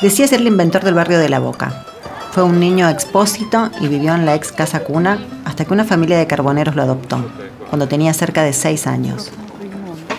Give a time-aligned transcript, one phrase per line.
[0.00, 1.84] Decía ser el inventor del barrio de La Boca.
[2.30, 6.18] Fue un niño expósito y vivió en la ex casa cuna hasta que una familia
[6.18, 7.24] de carboneros lo adoptó,
[7.68, 9.32] cuando tenía cerca de seis años.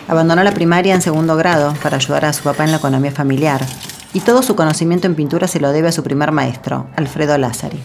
[0.09, 3.65] Abandonó la primaria en segundo grado para ayudar a su papá en la economía familiar,
[4.13, 7.79] y todo su conocimiento en pintura se lo debe a su primer maestro, Alfredo Lázari.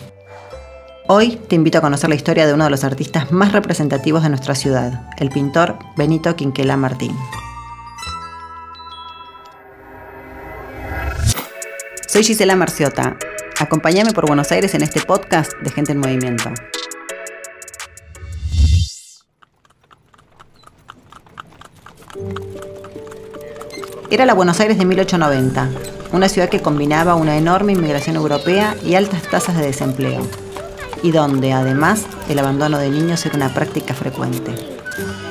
[1.07, 4.31] Hoy te invito a conocer la historia de uno de los artistas más representativos de
[4.31, 7.15] nuestra ciudad, el pintor Benito Quinquela Martín.
[12.15, 13.17] Soy Gisela Marciota.
[13.59, 16.49] Acompáñame por Buenos Aires en este podcast de Gente en Movimiento.
[24.13, 25.69] Era la Buenos Aires de 1890,
[26.13, 30.25] una ciudad que combinaba una enorme inmigración europea y altas tasas de desempleo,
[31.03, 34.55] y donde además el abandono de niños era una práctica frecuente.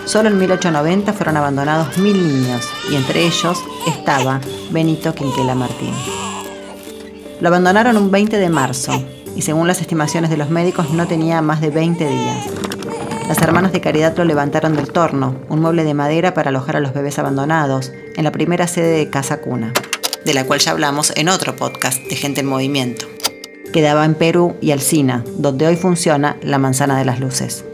[0.03, 5.93] Solo en 1890 fueron abandonados mil niños, y entre ellos estaba Benito Quinquela Martín.
[7.41, 8.93] Lo abandonaron un 20 de marzo
[9.35, 12.47] y según las estimaciones de los médicos no tenía más de 20 días.
[13.27, 16.79] Las hermanas de Caridad lo levantaron del torno, un mueble de madera para alojar a
[16.79, 19.73] los bebés abandonados, en la primera sede de Casa Cuna,
[20.25, 23.07] de la cual ya hablamos en otro podcast de Gente en Movimiento.
[23.71, 27.65] Quedaba en Perú y Alcina, donde hoy funciona la Manzana de las Luces.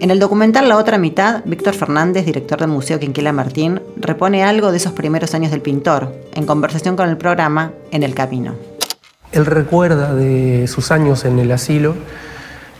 [0.00, 4.70] En el documental La otra mitad, Víctor Fernández, director del Museo Quinquela Martín, repone algo
[4.70, 8.54] de esos primeros años del pintor, en conversación con el programa En el Camino.
[9.32, 11.94] Él recuerda de sus años en el asilo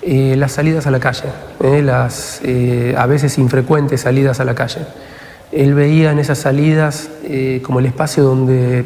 [0.00, 1.24] eh, las salidas a la calle,
[1.62, 4.86] eh, las eh, a veces infrecuentes salidas a la calle.
[5.52, 7.10] Él veía en esas salidas
[7.62, 8.84] como el espacio donde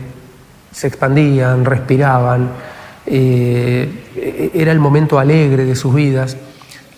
[0.73, 2.51] se expandían, respiraban,
[3.05, 6.37] era el momento alegre de sus vidas.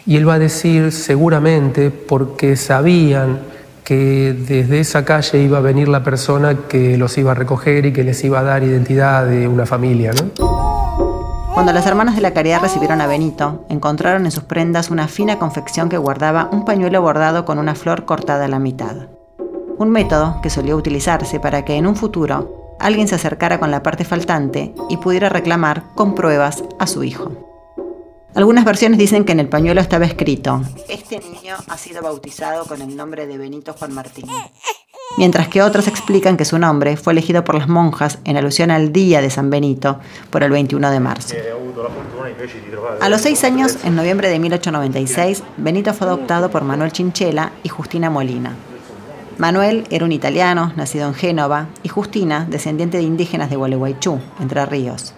[0.04, 3.38] Y él va a decir seguramente porque sabían
[3.84, 7.92] que desde esa calle iba a venir la persona que los iba a recoger y
[7.92, 10.12] que les iba a dar identidad de una familia.
[11.52, 15.38] Cuando las hermanas de la caridad recibieron a Benito, encontraron en sus prendas una fina
[15.38, 18.96] confección que guardaba un pañuelo bordado con una flor cortada a la mitad.
[19.76, 23.82] Un método que solía utilizarse para que en un futuro alguien se acercara con la
[23.82, 27.53] parte faltante y pudiera reclamar con pruebas a su hijo.
[28.34, 32.82] Algunas versiones dicen que en el pañuelo estaba escrito, este niño ha sido bautizado con
[32.82, 34.26] el nombre de Benito Juan Martín.
[35.16, 38.92] Mientras que otras explican que su nombre fue elegido por las monjas en alusión al
[38.92, 40.00] día de San Benito,
[40.30, 41.36] por el 21 de marzo.
[43.00, 47.68] A los seis años, en noviembre de 1896, Benito fue adoptado por Manuel Chinchela y
[47.68, 48.56] Justina Molina.
[49.38, 54.66] Manuel era un italiano, nacido en Génova, y Justina, descendiente de indígenas de Gualeguaychú, Entre
[54.66, 55.14] Ríos.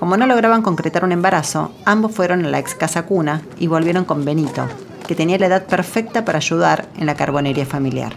[0.00, 4.06] Como no lograban concretar un embarazo, ambos fueron a la ex casa cuna y volvieron
[4.06, 4.66] con Benito,
[5.06, 8.14] que tenía la edad perfecta para ayudar en la carbonería familiar.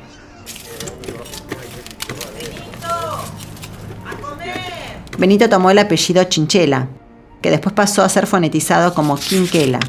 [5.18, 6.88] Benito tomó el apellido Chinchela,
[7.42, 9.80] que después pasó a ser fonetizado como Quinquela.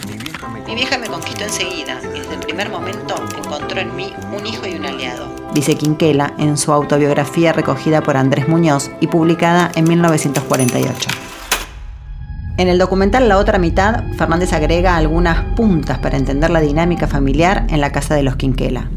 [0.66, 4.66] Mi vieja me conquistó enseguida y desde el primer momento encontró en mí un hijo
[4.66, 9.84] y un aliado, dice Quinquela en su autobiografía recogida por Andrés Muñoz y publicada en
[9.84, 11.23] 1948.
[12.56, 17.66] En el documental La otra mitad, Fernández agrega algunas puntas para entender la dinámica familiar
[17.68, 18.90] en la casa de los Quinquela.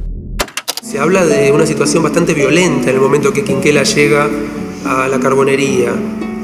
[0.84, 4.29] Se habla de una situación bastante violenta en el momento que Quinquela llega
[4.85, 5.91] a la carbonería.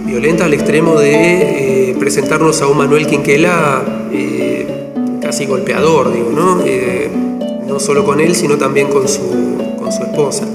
[0.06, 4.92] Violenta al extremo de eh, presentarnos a un Manuel Quinquela eh,
[5.22, 6.64] casi golpeador, digo, ¿no?
[6.66, 7.12] Eh,
[7.68, 10.48] no solo con él, sino también con su, con su esposa.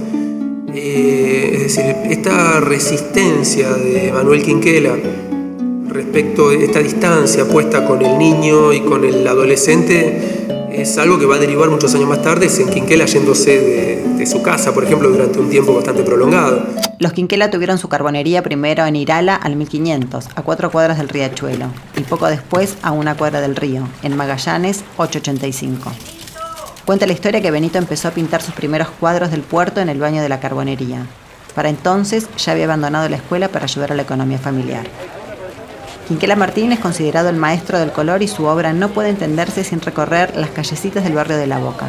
[0.75, 4.97] es decir, esta resistencia de Manuel Quinquela
[5.98, 11.26] respecto a esta distancia puesta con el niño y con el adolescente es algo que
[11.26, 14.84] va a derivar muchos años más tarde en Quinquela yéndose de, de, su casa, por
[14.84, 16.62] ejemplo, durante un tiempo bastante prolongado.
[17.00, 21.66] Los Quinquela tuvieron su carbonería primero en Irala al 1500, a cuatro cuadras del riachuelo,
[21.97, 25.91] y poco después a una cuadra del río, en Magallanes 885.
[26.84, 29.98] Cuenta la historia que Benito empezó a pintar sus primeros cuadros del puerto en el
[29.98, 31.06] baño de la carbonería.
[31.56, 34.86] Para entonces ya había abandonado la escuela para ayudar a la economía familiar.
[36.09, 39.83] Quinquela Martín es considerado el maestro del color y su obra no puede entenderse sin
[39.83, 41.84] recorrer las callecitas del barrio de La Boca.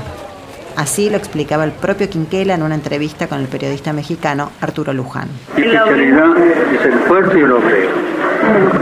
[0.76, 5.30] Así lo explicaba el propio Quinquela en una entrevista con el periodista mexicano Arturo Luján.
[5.56, 7.92] Mi especialidad es el fuerte y el obrero.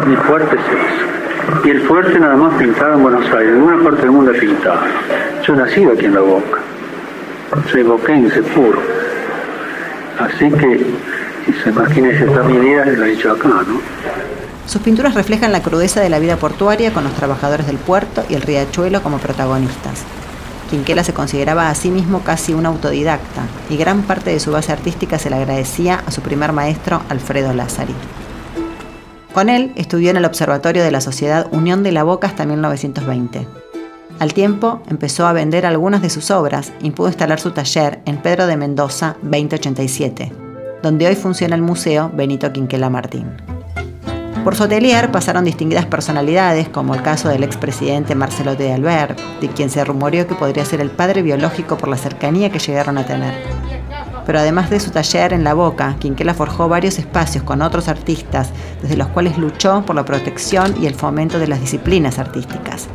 [0.07, 1.67] Mi fuerte es eso.
[1.67, 4.81] Y el fuerte nada más pintado en Buenos Aires, en ninguna parte del mundo pintado.
[5.45, 6.61] Yo nací aquí en La Boca.
[7.71, 8.81] Soy boquense puro.
[10.19, 10.83] Así que,
[11.45, 13.79] si se imagina esa mi idea, lo he dicho acá, ¿no?
[14.67, 18.33] Sus pinturas reflejan la crudeza de la vida portuaria con los trabajadores del puerto y
[18.33, 20.03] el riachuelo como protagonistas.
[20.69, 24.73] Quinquela se consideraba a sí mismo casi un autodidacta y gran parte de su base
[24.73, 27.95] artística se le agradecía a su primer maestro, Alfredo Lázari.
[29.33, 33.47] Con él estudió en el Observatorio de la Sociedad Unión de la Boca hasta 1920.
[34.19, 38.17] Al tiempo empezó a vender algunas de sus obras y pudo instalar su taller en
[38.17, 40.33] Pedro de Mendoza 2087,
[40.83, 43.56] donde hoy funciona el Museo Benito Quinquela Martín.
[44.47, 49.49] Por su atelier pasaron distinguidas personalidades, como el caso del expresidente Marcelo de Albert, de
[49.49, 53.05] quien se rumoreó que podría ser el padre biológico por la cercanía que llegaron a
[53.05, 53.33] tener.
[54.25, 58.51] Pero además de su taller en La Boca, Quinquela forjó varios espacios con otros artistas,
[58.81, 62.87] desde los cuales luchó por la protección y el fomento de las disciplinas artísticas.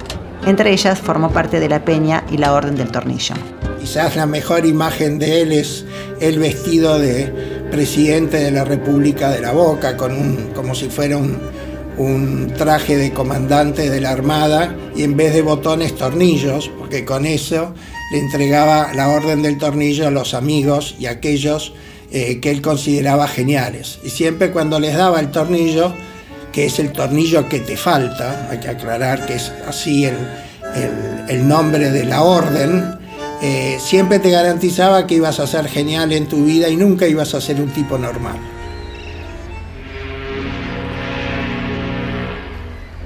[0.46, 3.34] Entre ellas formó parte de la Peña y la Orden del Tornillo.
[3.78, 5.84] Quizás la mejor imagen de él es
[6.18, 11.16] el vestido de presidente de la República de la Boca, con un, como si fuera
[11.16, 11.38] un,
[11.96, 17.24] un traje de comandante de la Armada y en vez de botones tornillos, porque con
[17.24, 17.74] eso
[18.12, 21.72] le entregaba la orden del tornillo a los amigos y a aquellos
[22.12, 23.98] eh, que él consideraba geniales.
[24.04, 25.94] Y siempre cuando les daba el tornillo,
[26.52, 30.16] que es el tornillo que te falta, hay que aclarar que es así el,
[30.74, 33.01] el, el nombre de la orden,
[33.44, 37.34] eh, siempre te garantizaba que ibas a ser genial en tu vida y nunca ibas
[37.34, 38.36] a ser un tipo normal.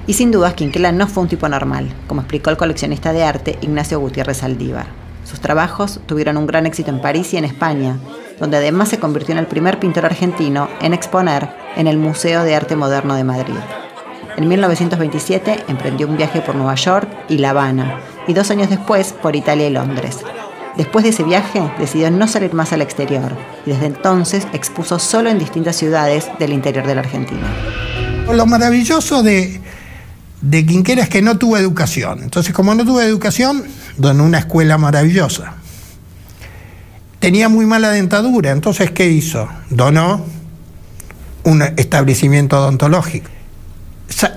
[0.05, 3.57] Y sin dudas, Quinquela no fue un tipo normal, como explicó el coleccionista de arte
[3.61, 4.85] Ignacio Gutiérrez Aldívar.
[5.25, 7.97] Sus trabajos tuvieron un gran éxito en París y en España,
[8.39, 12.55] donde además se convirtió en el primer pintor argentino en exponer en el Museo de
[12.55, 13.57] Arte Moderno de Madrid.
[14.37, 19.13] En 1927 emprendió un viaje por Nueva York y La Habana, y dos años después
[19.13, 20.17] por Italia y Londres.
[20.77, 23.35] Después de ese viaje decidió no salir más al exterior
[23.65, 27.47] y desde entonces expuso solo en distintas ciudades del interior de la Argentina.
[28.31, 29.59] Lo maravilloso de,
[30.41, 32.21] de Quinquera es que no tuvo educación.
[32.21, 33.63] Entonces, como no tuvo educación,
[33.97, 35.55] donó una escuela maravillosa.
[37.19, 39.47] Tenía muy mala dentadura, entonces, ¿qué hizo?
[39.71, 40.23] Donó
[41.43, 43.29] un establecimiento odontológico.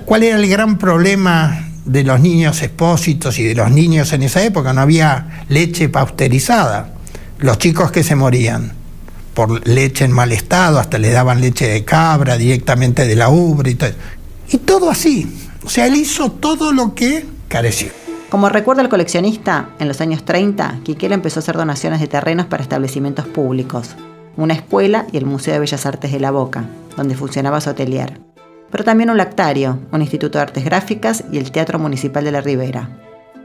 [0.05, 4.43] ¿Cuál era el gran problema de los niños expósitos y de los niños en esa
[4.43, 4.73] época?
[4.73, 6.93] No había leche pausterizada.
[7.39, 8.73] Los chicos que se morían
[9.33, 13.71] por leche en mal estado, hasta le daban leche de cabra directamente de la ubre
[13.71, 13.91] y todo.
[14.49, 15.49] Y todo así.
[15.63, 17.89] O sea, él hizo todo lo que careció.
[18.29, 22.45] Como recuerda el coleccionista, en los años 30, Quiquera empezó a hacer donaciones de terrenos
[22.45, 23.95] para establecimientos públicos,
[24.37, 28.30] una escuela y el Museo de Bellas Artes de La Boca, donde funcionaba su atelier
[28.71, 32.41] pero también un lactario, un instituto de artes gráficas y el Teatro Municipal de la
[32.41, 32.89] Ribera.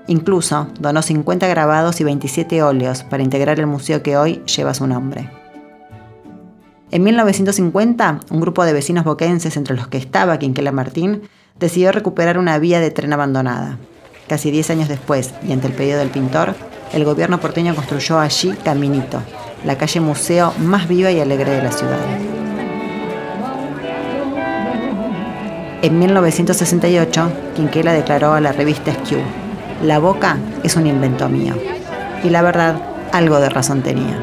[0.06, 4.86] Incluso donó 50 grabados y 27 óleos para integrar el museo que hoy lleva su
[4.86, 5.28] nombre.
[6.92, 11.22] En 1950, un grupo de vecinos boquenses, entre los que estaba Quinquela Martín,
[11.58, 13.78] decidió recuperar una vía de tren abandonada.
[14.28, 16.54] Casi 10 años después, y ante el pedido del pintor,
[16.92, 19.20] el gobierno porteño construyó allí Caminito,
[19.64, 22.45] la calle museo más viva y alegre de la ciudad.
[25.86, 29.20] En 1968, Quinquela declaró a la revista Skew,
[29.84, 31.54] la boca es un invento mío.
[32.24, 32.74] Y la verdad,
[33.12, 34.20] algo de razón tenía.